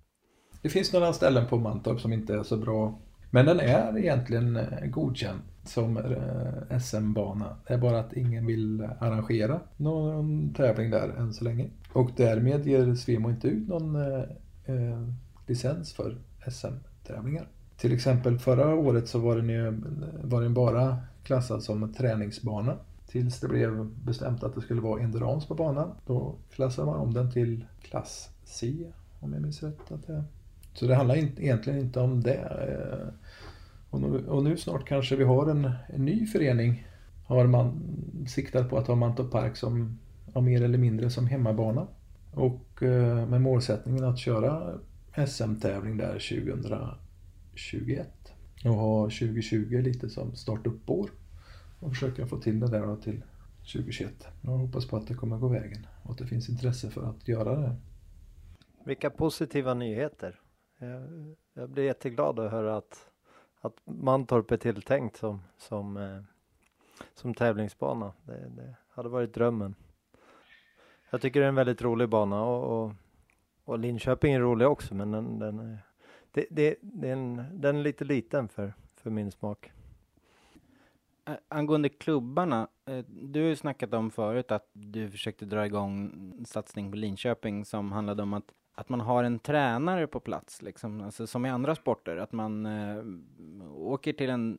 [0.62, 3.00] Det finns några ställen på Mantorp som inte är så bra.
[3.32, 7.56] Men den är egentligen eh, godkänd som eh, SM-bana.
[7.68, 11.70] Det är bara att ingen vill arrangera någon tävling där än så länge.
[11.94, 14.24] Och därmed ger Svemo inte ut någon eh,
[14.66, 15.08] eh
[15.48, 16.18] licens för
[16.52, 17.48] SM-tävlingar.
[17.78, 19.82] Till exempel förra året så var den, ju,
[20.24, 22.76] var den bara klassad som träningsbana.
[23.08, 25.92] Tills det blev bestämt att det skulle vara endurance på banan.
[26.06, 29.92] Då klassade man om den till klass C, om jag minns rätt.
[29.92, 30.24] Att det...
[30.74, 32.34] Så det handlar egentligen inte om det.
[32.36, 33.14] Eh,
[33.90, 36.88] och nu, och nu snart kanske vi har en, en, ny förening.
[37.26, 37.82] Har man
[38.28, 40.00] siktat på att ha Mantorp Park som
[40.34, 41.88] ja, mer eller mindre som hemmabana.
[42.34, 44.80] Och eh, med målsättningen att köra
[45.28, 48.08] SM-tävling där 2021.
[48.66, 51.10] Och ha 2020 lite som startuppår.
[51.80, 53.24] Och försöka få till det där till
[53.74, 54.28] 2021.
[54.42, 57.28] Jag hoppas på att det kommer gå vägen och att det finns intresse för att
[57.28, 57.76] göra det.
[58.86, 60.40] Vilka positiva nyheter.
[60.80, 63.08] Jag, jag blir jätteglad att höra att
[63.62, 66.20] att Mantorp är tilltänkt som, som, eh,
[67.14, 68.14] som tävlingsbana.
[68.24, 69.76] Det, det, hade varit drömmen.
[71.10, 72.94] Jag tycker det är en väldigt rolig bana och, och,
[73.64, 75.80] och Linköping är rolig också men den, den, är,
[76.32, 79.72] det, det, det är en, den är lite liten för, för min smak.
[81.48, 86.12] Angående klubbarna, eh, du har ju snackat om förut att du försökte dra igång
[86.46, 91.02] satsning på Linköping som handlade om att att man har en tränare på plats, liksom,
[91.02, 93.04] alltså som i andra sporter, att man eh,
[93.76, 94.58] åker till en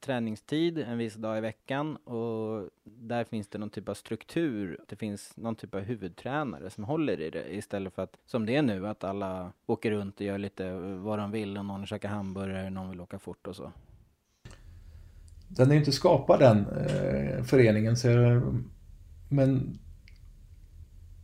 [0.00, 4.80] träningstid en viss dag i veckan och där finns det någon typ av struktur.
[4.88, 8.56] Det finns någon typ av huvudtränare som håller i det istället för att som det
[8.56, 11.86] är nu att alla åker runt och gör lite eh, vad de vill och någon
[11.86, 13.72] käkar hamburgare, någon vill åka fort och så.
[15.48, 18.08] Den är ju inte skapad den eh, föreningen så
[19.28, 19.78] men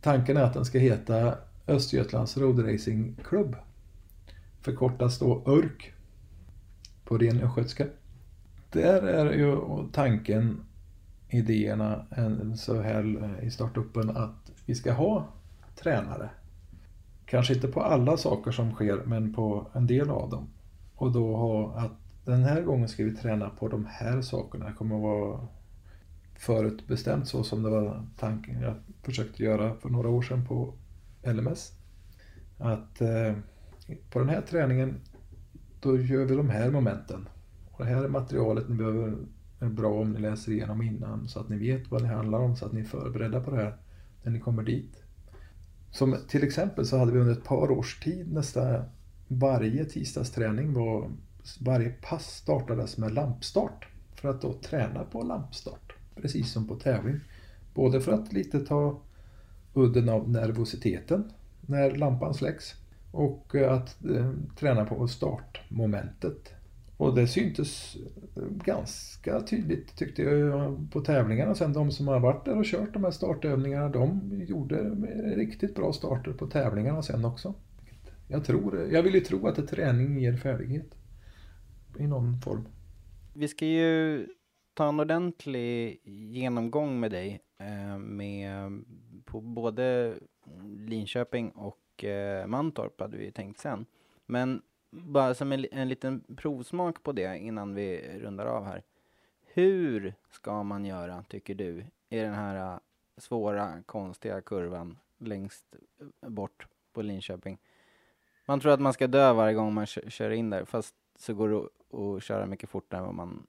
[0.01, 3.55] tanken är att den ska heta Östergötlands Road Racing Club.
[4.61, 5.93] Förkortas då ÖRK
[7.03, 7.85] på ren östgötska.
[8.71, 9.57] Där är ju
[9.91, 10.63] tanken,
[11.29, 12.05] idéerna
[12.55, 15.27] så här eh, i startuppen att vi ska ha
[15.75, 16.29] tränare.
[17.25, 20.47] Kanske inte på alla saker som sker men på en del av dem.
[20.95, 21.91] Och då ha att
[22.25, 24.65] den här gången ska vi träna på de här sakerna.
[24.65, 25.47] Det kommer att vara
[26.35, 30.73] förutbestämt så som det var tanken jag försökte göra för några år sedan på
[31.23, 31.73] LMS.
[32.57, 33.33] Att eh,
[34.09, 34.99] på den här träningen
[35.79, 37.29] då gör vi de här momenten.
[37.71, 39.17] Och det här är materialet ni behöver
[39.59, 42.55] är bra om ni läser igenom innan så att ni vet vad det handlar om
[42.55, 43.77] så att ni är förberedda på det här
[44.23, 45.03] när ni kommer dit.
[45.91, 48.83] Som till exempel så hade vi under ett par års tid nästan
[49.27, 51.11] varje tisdagsträning var
[51.59, 55.93] varje pass startades med lampstart för att då träna på lampstart.
[56.15, 57.19] Precis som på tävling.
[57.73, 59.01] Både för att lite ta
[59.77, 62.73] udden av nervositeten när lampan släcks
[63.11, 66.53] och eh, att eh, träna på startmomentet.
[66.97, 67.97] Och det syntes
[68.35, 71.55] eh, ganska tydligt tyckte jag på tävlingarna.
[71.55, 74.77] Sen de som har varit där och kört de här startövningarna, de gjorde
[75.35, 77.53] riktigt bra starter på tävlingarna sen också.
[78.27, 80.95] Jag, tror, jag vill ju tro att träning ger färdighet
[81.99, 82.67] i någon form.
[83.33, 84.27] Vi ska ju
[84.73, 88.71] ta en ordentlig genomgång med dig eh, med
[89.27, 90.13] på både
[90.77, 93.85] Linköping och eh, Mantorp hade vi tänkt sen.
[94.25, 98.83] Men bara som en, en liten provsmak på det innan vi rundar av här.
[99.45, 102.79] Hur ska man göra, tycker du, i den här eh,
[103.17, 105.65] svåra, konstiga kurvan längst
[106.21, 107.57] eh, bort på Linköping?
[108.45, 111.49] Man tror att man ska dö varje gång man kör in där, fast så går
[111.49, 111.57] det
[112.15, 113.47] att köra mycket fortare än vad man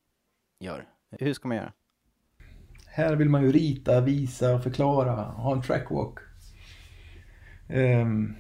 [0.59, 0.89] gör.
[1.11, 1.73] Hur ska man göra?
[2.99, 6.19] Här vill man ju rita, visa, förklara, ha en trackwalk.
[7.69, 8.35] Um, ehm,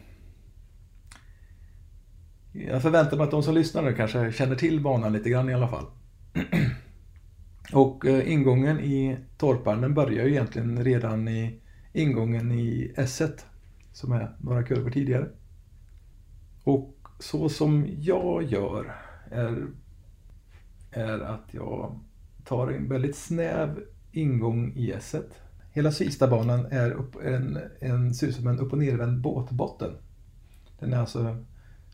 [2.53, 5.55] jag förväntar mig att de som lyssnar nu kanske känner till banan lite grann i
[5.55, 5.87] alla fall.
[7.73, 11.61] Och eh, ingången i Torparen den börjar ju egentligen redan i
[11.92, 13.44] ingången i S1
[13.92, 15.29] som är några kurvor tidigare.
[16.64, 18.94] Och så som jag gör
[19.31, 19.66] är,
[20.90, 22.01] är att jag
[22.44, 23.81] tar en väldigt snäv
[24.18, 25.14] ingång i s
[25.72, 29.90] Hela Kistabanan är upp, en, en, ser ut som en upp och nervänd båtbotten.
[30.78, 31.44] Den är alltså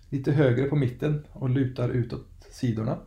[0.09, 2.99] lite högre på mitten och lutar utåt sidorna.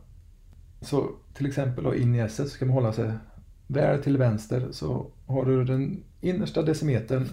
[0.80, 3.12] Så till exempel då in i S så ska man hålla sig
[3.66, 7.28] väl till vänster så har du den innersta decimetern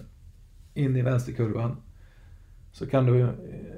[0.74, 1.76] in i vänsterkurvan
[2.72, 3.30] så kan du eh,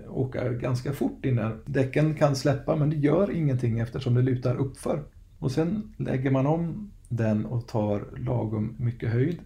[0.08, 1.56] åka ganska fort in där.
[1.66, 5.02] Däcken kan släppa men det gör ingenting eftersom det lutar uppför.
[5.38, 9.40] Och sen lägger man om den och tar lagom mycket höjd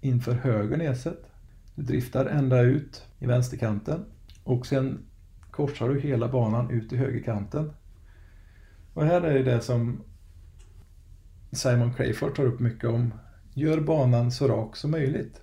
[0.00, 1.18] inför höger näset
[1.74, 4.04] Du driftar ända ut i vänsterkanten
[4.44, 4.98] och sen
[5.50, 7.72] korsar du hela banan ut i högerkanten.
[8.94, 10.00] Och här är det som
[11.52, 13.14] Simon Crayford tar upp mycket om.
[13.54, 15.40] Gör banan så rak som möjligt.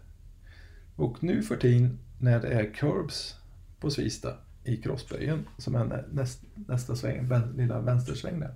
[0.95, 3.35] Och nu för tiden när det är curbs
[3.79, 8.53] på Svista i crossböjen som är näst, nästa sväng, lilla vänstersväng där.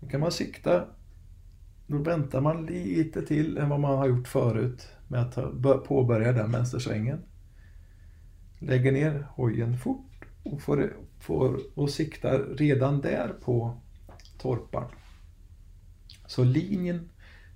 [0.00, 0.84] Då kan man sikta,
[1.86, 6.32] då väntar man lite till än vad man har gjort förut med att ta, påbörja
[6.32, 7.18] den vänstersvängen.
[8.58, 13.80] Lägger ner hojen fort och får, får, och siktar redan där på
[14.38, 14.88] torpan.
[16.26, 17.08] Så linjen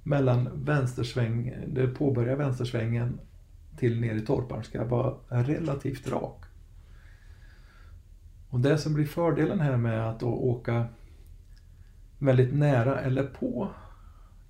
[0.03, 3.21] mellan vänstersväng, det påbörjar vänstersvängen
[3.77, 6.45] till ner i torpan ska vara relativt rak.
[8.51, 10.87] Och det som blir fördelen här med att åka
[12.19, 13.69] väldigt nära eller på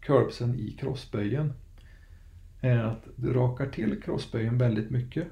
[0.00, 1.52] curbsen i crossböjen
[2.60, 5.26] är att du rakar till crossböjen väldigt mycket.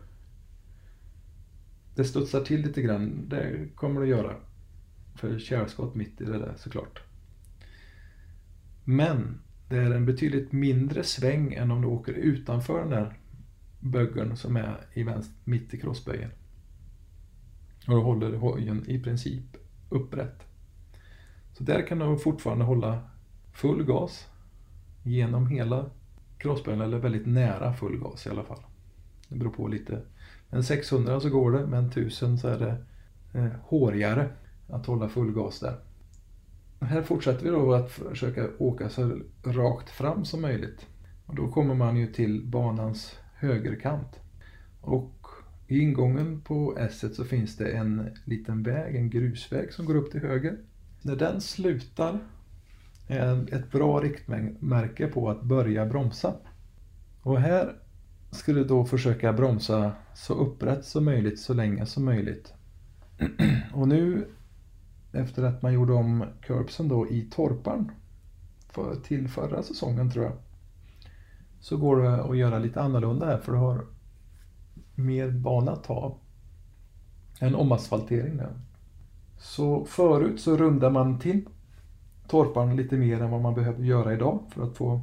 [1.94, 4.36] Det studsar till lite grann, det kommer det göra.
[5.14, 7.02] För kärlskott mitt i det där såklart.
[8.84, 13.18] Men det är en betydligt mindre sväng än om du åker utanför den där
[13.80, 16.30] böggen som är i vänster, mitt i crossböjen.
[17.86, 19.56] Och då håller hojen i princip
[19.88, 20.46] upprätt.
[21.52, 23.10] Så där kan du fortfarande hålla
[23.52, 24.28] full gas
[25.06, 25.90] genom hela
[26.38, 28.60] crossböjen, eller väldigt nära full gas i alla fall.
[29.28, 30.02] Det beror på lite.
[30.50, 32.76] Men 600 så går det, men 1000 så är det
[33.38, 34.28] eh, hårigare
[34.68, 35.76] att hålla full gas där.
[36.80, 40.86] Här fortsätter vi då att försöka åka så rakt fram som möjligt.
[41.26, 44.20] Och då kommer man ju till banans högerkant.
[44.80, 45.26] Och
[45.66, 50.10] i ingången på S så finns det en liten väg, en grusväg som går upp
[50.10, 50.58] till höger.
[51.02, 52.18] När den slutar
[53.08, 56.34] Eh, ett bra riktmärke på att börja bromsa.
[57.22, 57.76] Och här
[58.30, 62.52] ska du då försöka bromsa så upprätt som möjligt så länge som möjligt.
[63.74, 64.28] Och nu
[65.12, 67.90] efter att man gjorde om curbsen då i torparen
[68.68, 70.34] för, till förra säsongen tror jag
[71.60, 73.84] så går det att göra lite annorlunda här för du har
[74.94, 76.18] mer bana att ta av.
[77.40, 78.52] En omasfaltering där.
[79.38, 81.48] Så förut så rundar man till
[82.28, 85.00] Torparna lite mer än vad man behöver göra idag för att få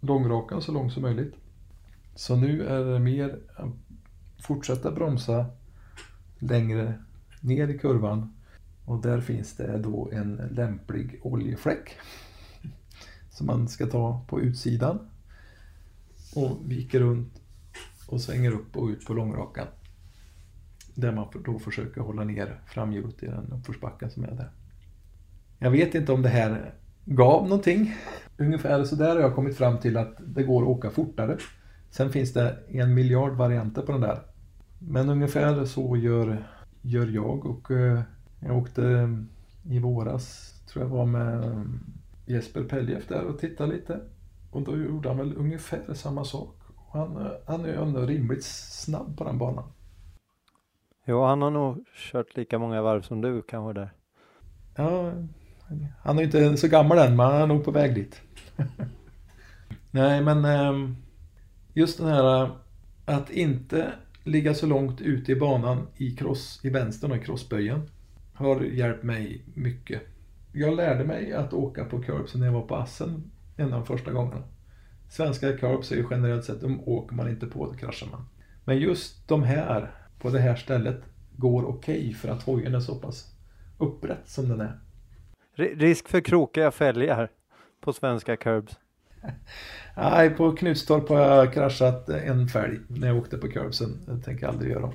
[0.00, 1.34] långrakan så långt som möjligt.
[2.14, 3.72] Så nu är det mer att
[4.42, 5.46] fortsätta bromsa
[6.38, 6.94] längre
[7.40, 8.32] ner i kurvan
[8.84, 11.96] och där finns det då en lämplig oljefläck
[13.30, 14.98] som man ska ta på utsidan
[16.34, 17.40] och viker runt
[18.08, 19.66] och svänger upp och ut på långrakan.
[20.94, 24.50] Där man då försöker hålla ner framhjulet i den uppförsbacken som är där.
[25.62, 27.94] Jag vet inte om det här gav någonting.
[28.38, 31.36] Ungefär så där har jag kommit fram till att det går att åka fortare.
[31.90, 34.18] Sen finns det en miljard varianter på den där.
[34.78, 36.44] Men ungefär så gör,
[36.80, 38.00] gör jag och eh,
[38.40, 39.08] jag åkte
[39.64, 41.64] i våras, tror jag var med
[42.26, 44.00] Jesper Peljeff där och tittade lite.
[44.50, 46.56] Och då gjorde han väl ungefär samma sak.
[46.92, 49.64] Han, han är ändå rimligt snabb på den banan.
[51.06, 53.92] Jo, han har nog kört lika många varv som du kanske där.
[54.76, 55.12] Ja,
[56.02, 58.20] han är inte så gammal än, men han är nog på väg dit.
[59.90, 60.96] Nej, men ehm,
[61.74, 62.50] just den här
[63.04, 63.92] att inte
[64.24, 67.90] ligga så långt ute i banan i, cross, i vänstern och i crossböjen
[68.32, 70.02] har hjälpt mig mycket.
[70.52, 73.86] Jag lärde mig att åka på curbsen när jag var på Assen en av de
[73.86, 74.42] första gångerna.
[75.08, 78.24] Svenska curbs är ju generellt sett, de åker man inte på, då kraschar man.
[78.64, 81.00] Men just de här, på det här stället,
[81.36, 83.34] går okej okay för att hojen är så pass
[83.78, 84.78] upprätt som den är.
[85.54, 87.30] Risk för krokiga fälgar
[87.80, 88.78] på svenska curbs?
[89.96, 94.04] Nej, på Knutstorp har jag kraschat en fälg när jag åkte på curbsen.
[94.06, 94.94] Det tänker jag aldrig göra om.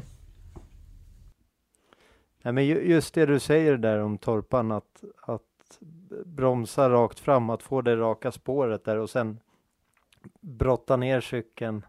[2.41, 5.41] Nej, men just det du säger där om torpan, att, att
[6.25, 9.39] bromsa rakt fram, att få det raka spåret där och sen
[10.41, 11.85] brotta ner cykeln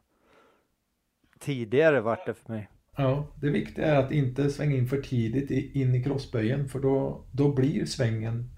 [1.39, 2.71] tidigare vart det för mig.
[2.97, 7.25] Ja, det viktiga är att inte svänga in för tidigt in i crossböjen för då,
[7.33, 8.51] då blir svängen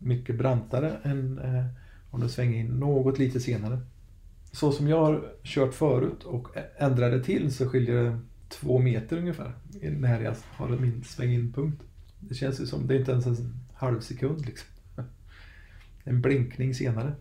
[0.00, 1.64] mycket brantare än eh,
[2.10, 3.78] om du svänger in något lite senare.
[4.52, 9.52] Så som jag har kört förut och ändrade till så skiljer det två meter ungefär
[9.82, 11.82] när jag har min sväng-in-punkt.
[12.20, 14.68] Det känns ju som, det är inte ens en halv sekund liksom.
[16.04, 17.12] En blinkning senare.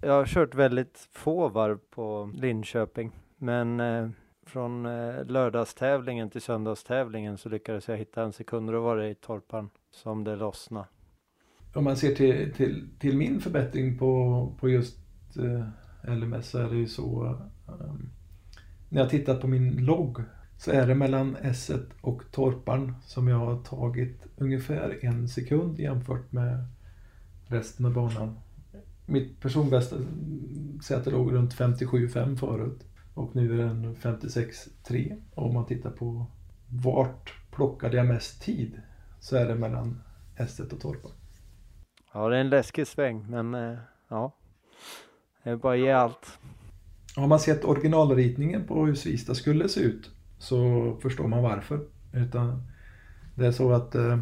[0.00, 4.08] Jag har kört väldigt få varv på Linköping, men eh,
[4.46, 9.08] från eh, lördagstävlingen till söndagstävlingen så lyckades jag hitta en sekund och då var det
[9.08, 10.86] i torpan som det lossnade.
[11.78, 14.98] Om man ser till, till, till min förbättring på, på just
[15.36, 18.10] eh, LMS så är det ju så um,
[18.88, 20.18] när jag tittar på min logg
[20.56, 26.32] så är det mellan S1 och torpan som jag har tagit ungefär en sekund jämfört
[26.32, 26.66] med
[27.46, 28.38] resten av banan.
[29.06, 29.96] Mitt personbästa
[30.84, 35.22] säte låg runt 57,5 förut och nu är den 56,3.
[35.34, 36.26] Om man tittar på
[36.68, 38.80] vart plockade jag mest tid
[39.20, 40.00] så är det mellan
[40.36, 41.12] S1 och torpan.
[42.18, 44.34] Ja, det är en läskig sväng, men eh, ja,
[45.42, 46.38] det är bara att ge allt.
[47.16, 51.80] Har man sett originalritningen på hur Svista skulle se ut så förstår man varför.
[52.12, 52.62] Utan
[53.34, 54.18] det är så att eh,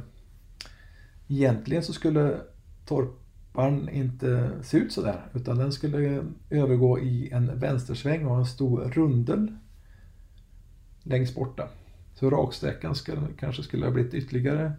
[1.28, 2.40] egentligen så skulle
[2.86, 8.80] torpan inte se ut sådär utan den skulle övergå i en vänstersväng och en stor
[8.80, 9.56] rundel
[11.02, 11.68] längst borta.
[12.14, 14.72] Så raksträckan skulle, kanske skulle ha blivit ytterligare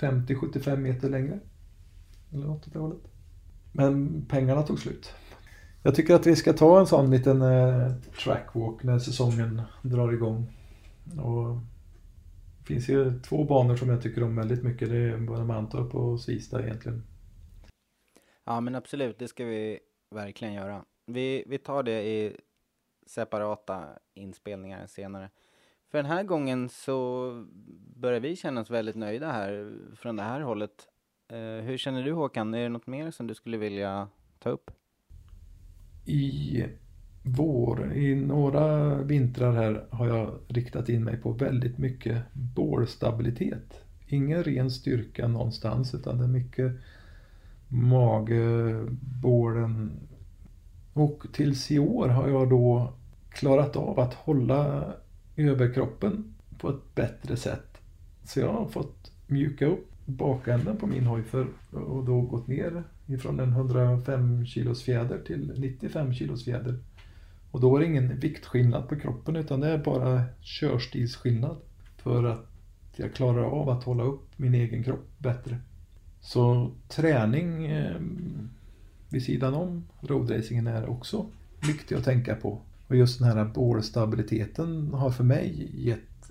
[0.00, 1.40] 50-75 meter längre.
[2.32, 3.02] Eller något åt det hållet.
[3.72, 5.14] Men pengarna tog slut.
[5.82, 7.92] Jag tycker att vi ska ta en sån liten eh,
[8.24, 10.46] trackwalk när säsongen drar igång.
[11.20, 11.56] Och
[12.58, 14.88] det finns ju två banor som jag tycker om väldigt mycket.
[14.88, 17.02] Det är både Mantorp och Svista egentligen.
[18.44, 19.78] Ja men absolut, det ska vi
[20.10, 20.84] verkligen göra.
[21.06, 22.36] Vi, vi tar det i
[23.06, 25.30] separata inspelningar senare.
[25.90, 27.30] För den här gången så
[27.96, 30.88] börjar vi känna oss väldigt nöjda här från det här hållet.
[31.32, 32.54] Eh, hur känner du Håkan?
[32.54, 34.08] Är det något mer som du skulle vilja
[34.38, 34.70] ta upp?
[36.04, 36.64] I
[37.22, 43.84] vår, i några vintrar här har jag riktat in mig på väldigt mycket bålstabilitet.
[44.06, 46.72] Ingen ren styrka någonstans utan det är mycket
[47.68, 48.74] mage,
[49.22, 49.92] bålen.
[50.92, 52.92] Och tills i år har jag då
[53.28, 54.92] klarat av att hålla
[55.36, 57.80] överkroppen på ett bättre sätt.
[58.24, 62.82] Så jag har fått mjuka upp bakänden på min hoj för, och då gått ner
[63.06, 66.78] ifrån en 105 kilos fjäder till 95 kilos fjäder.
[67.50, 71.56] Och då är det ingen viktskillnad på kroppen utan det är bara körstilsskillnad.
[71.96, 72.46] För att
[72.96, 75.58] jag klarar av att hålla upp min egen kropp bättre.
[76.20, 78.00] Så träning eh,
[79.08, 81.26] vid sidan om roadracingen är också
[81.66, 82.62] viktig att tänka på.
[82.86, 86.30] Och just den här bålstabiliteten har för mig gett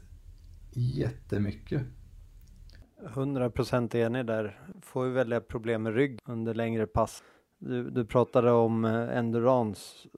[0.73, 1.81] jättemycket.
[3.01, 4.59] 100% enig där.
[4.81, 7.23] Får ju väldiga problem med rygg under längre pass.
[7.57, 10.09] Du, du pratade om eh, endurance.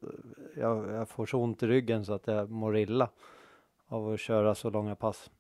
[0.56, 3.10] Jag, jag, får så ont i ryggen så att jag mår illa
[3.88, 5.32] av att köra så långa pass.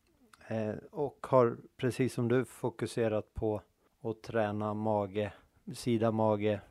[0.48, 3.62] Eh, och har precis som du fokuserat på
[4.02, 5.34] att träna mage,
[5.74, 6.62] sida mage.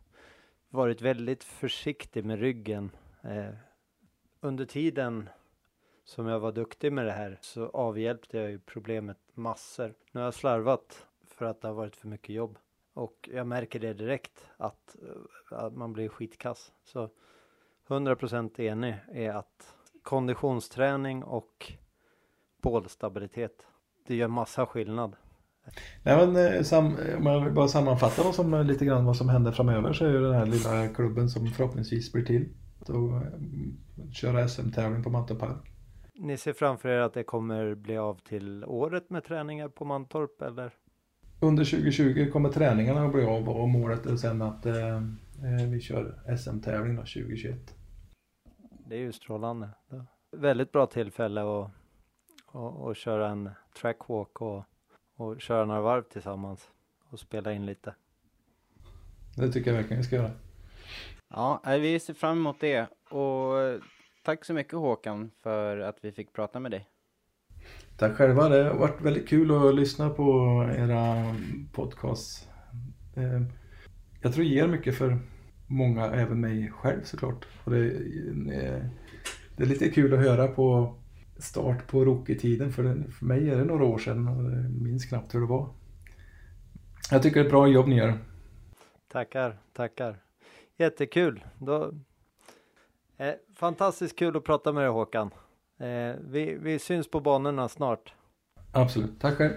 [0.71, 2.91] Varit väldigt försiktig med ryggen.
[3.23, 3.55] Eh,
[4.41, 5.29] under tiden
[6.09, 9.95] som jag var duktig med det här så avhjälpte jag ju problemet massor.
[10.13, 12.59] Nu har jag slarvat för att det har varit för mycket jobb.
[12.95, 16.73] Och jag märker det direkt att, eh, att man blir skitkass.
[16.85, 17.11] Så
[17.89, 21.73] 100% enig är att konditionsträning och
[22.63, 23.67] bålstabilitet,
[24.07, 25.17] det gör massa skillnad.
[26.03, 29.29] Nej, men, eh, sam, om jag bara sammanfattar vad som, eh, lite grann vad som
[29.29, 32.49] händer framöver så är det den här lilla klubben som förhoppningsvis blir till.
[32.81, 35.75] Att köra SM-tävling på Mantorp Park.
[36.21, 40.43] Ni ser framför er att det kommer bli av till året med träningar på Mantorp
[40.43, 40.73] eller?
[41.41, 45.81] Under 2020 kommer träningarna att bli av och målet är sen att eh, eh vi
[45.81, 47.77] kör SM-tävling 2021.
[48.89, 49.69] Det är ju strålande.
[50.31, 51.71] Väldigt bra tillfälle att,
[52.47, 53.51] att, att köra en
[53.81, 54.65] trackwalk och,
[55.17, 56.71] och köra några varv tillsammans
[57.11, 57.95] och spela in lite.
[59.37, 60.31] Det tycker jag verkligen vi ska göra.
[61.29, 63.81] Ja, vi ser fram emot det och
[64.23, 66.89] tack så mycket Håkan för att vi fick prata med dig.
[67.97, 68.49] Tack själva.
[68.49, 70.25] Det har varit väldigt kul att lyssna på
[70.77, 71.35] era
[71.73, 72.49] podcasts.
[73.17, 73.43] Eh,
[74.21, 75.19] jag tror det ger mycket för
[75.67, 77.47] många, även mig själv såklart.
[77.65, 77.91] Och det,
[79.57, 80.95] det är lite kul att höra på
[81.39, 82.73] start på rookie-tiden.
[82.73, 85.75] För, för mig är det några år sedan och jag minns knappt hur det var.
[87.11, 88.19] Jag tycker det är ett bra jobb ni gör.
[89.09, 90.23] Tackar, tackar.
[90.77, 91.45] Jättekul.
[91.59, 91.95] Då
[93.19, 95.31] Eh, fantastiskt kul att prata med dig Håkan.
[95.79, 98.15] Eh, vi, vi syns på banorna snart.
[98.73, 99.21] Absolut.
[99.21, 99.53] Tack själv.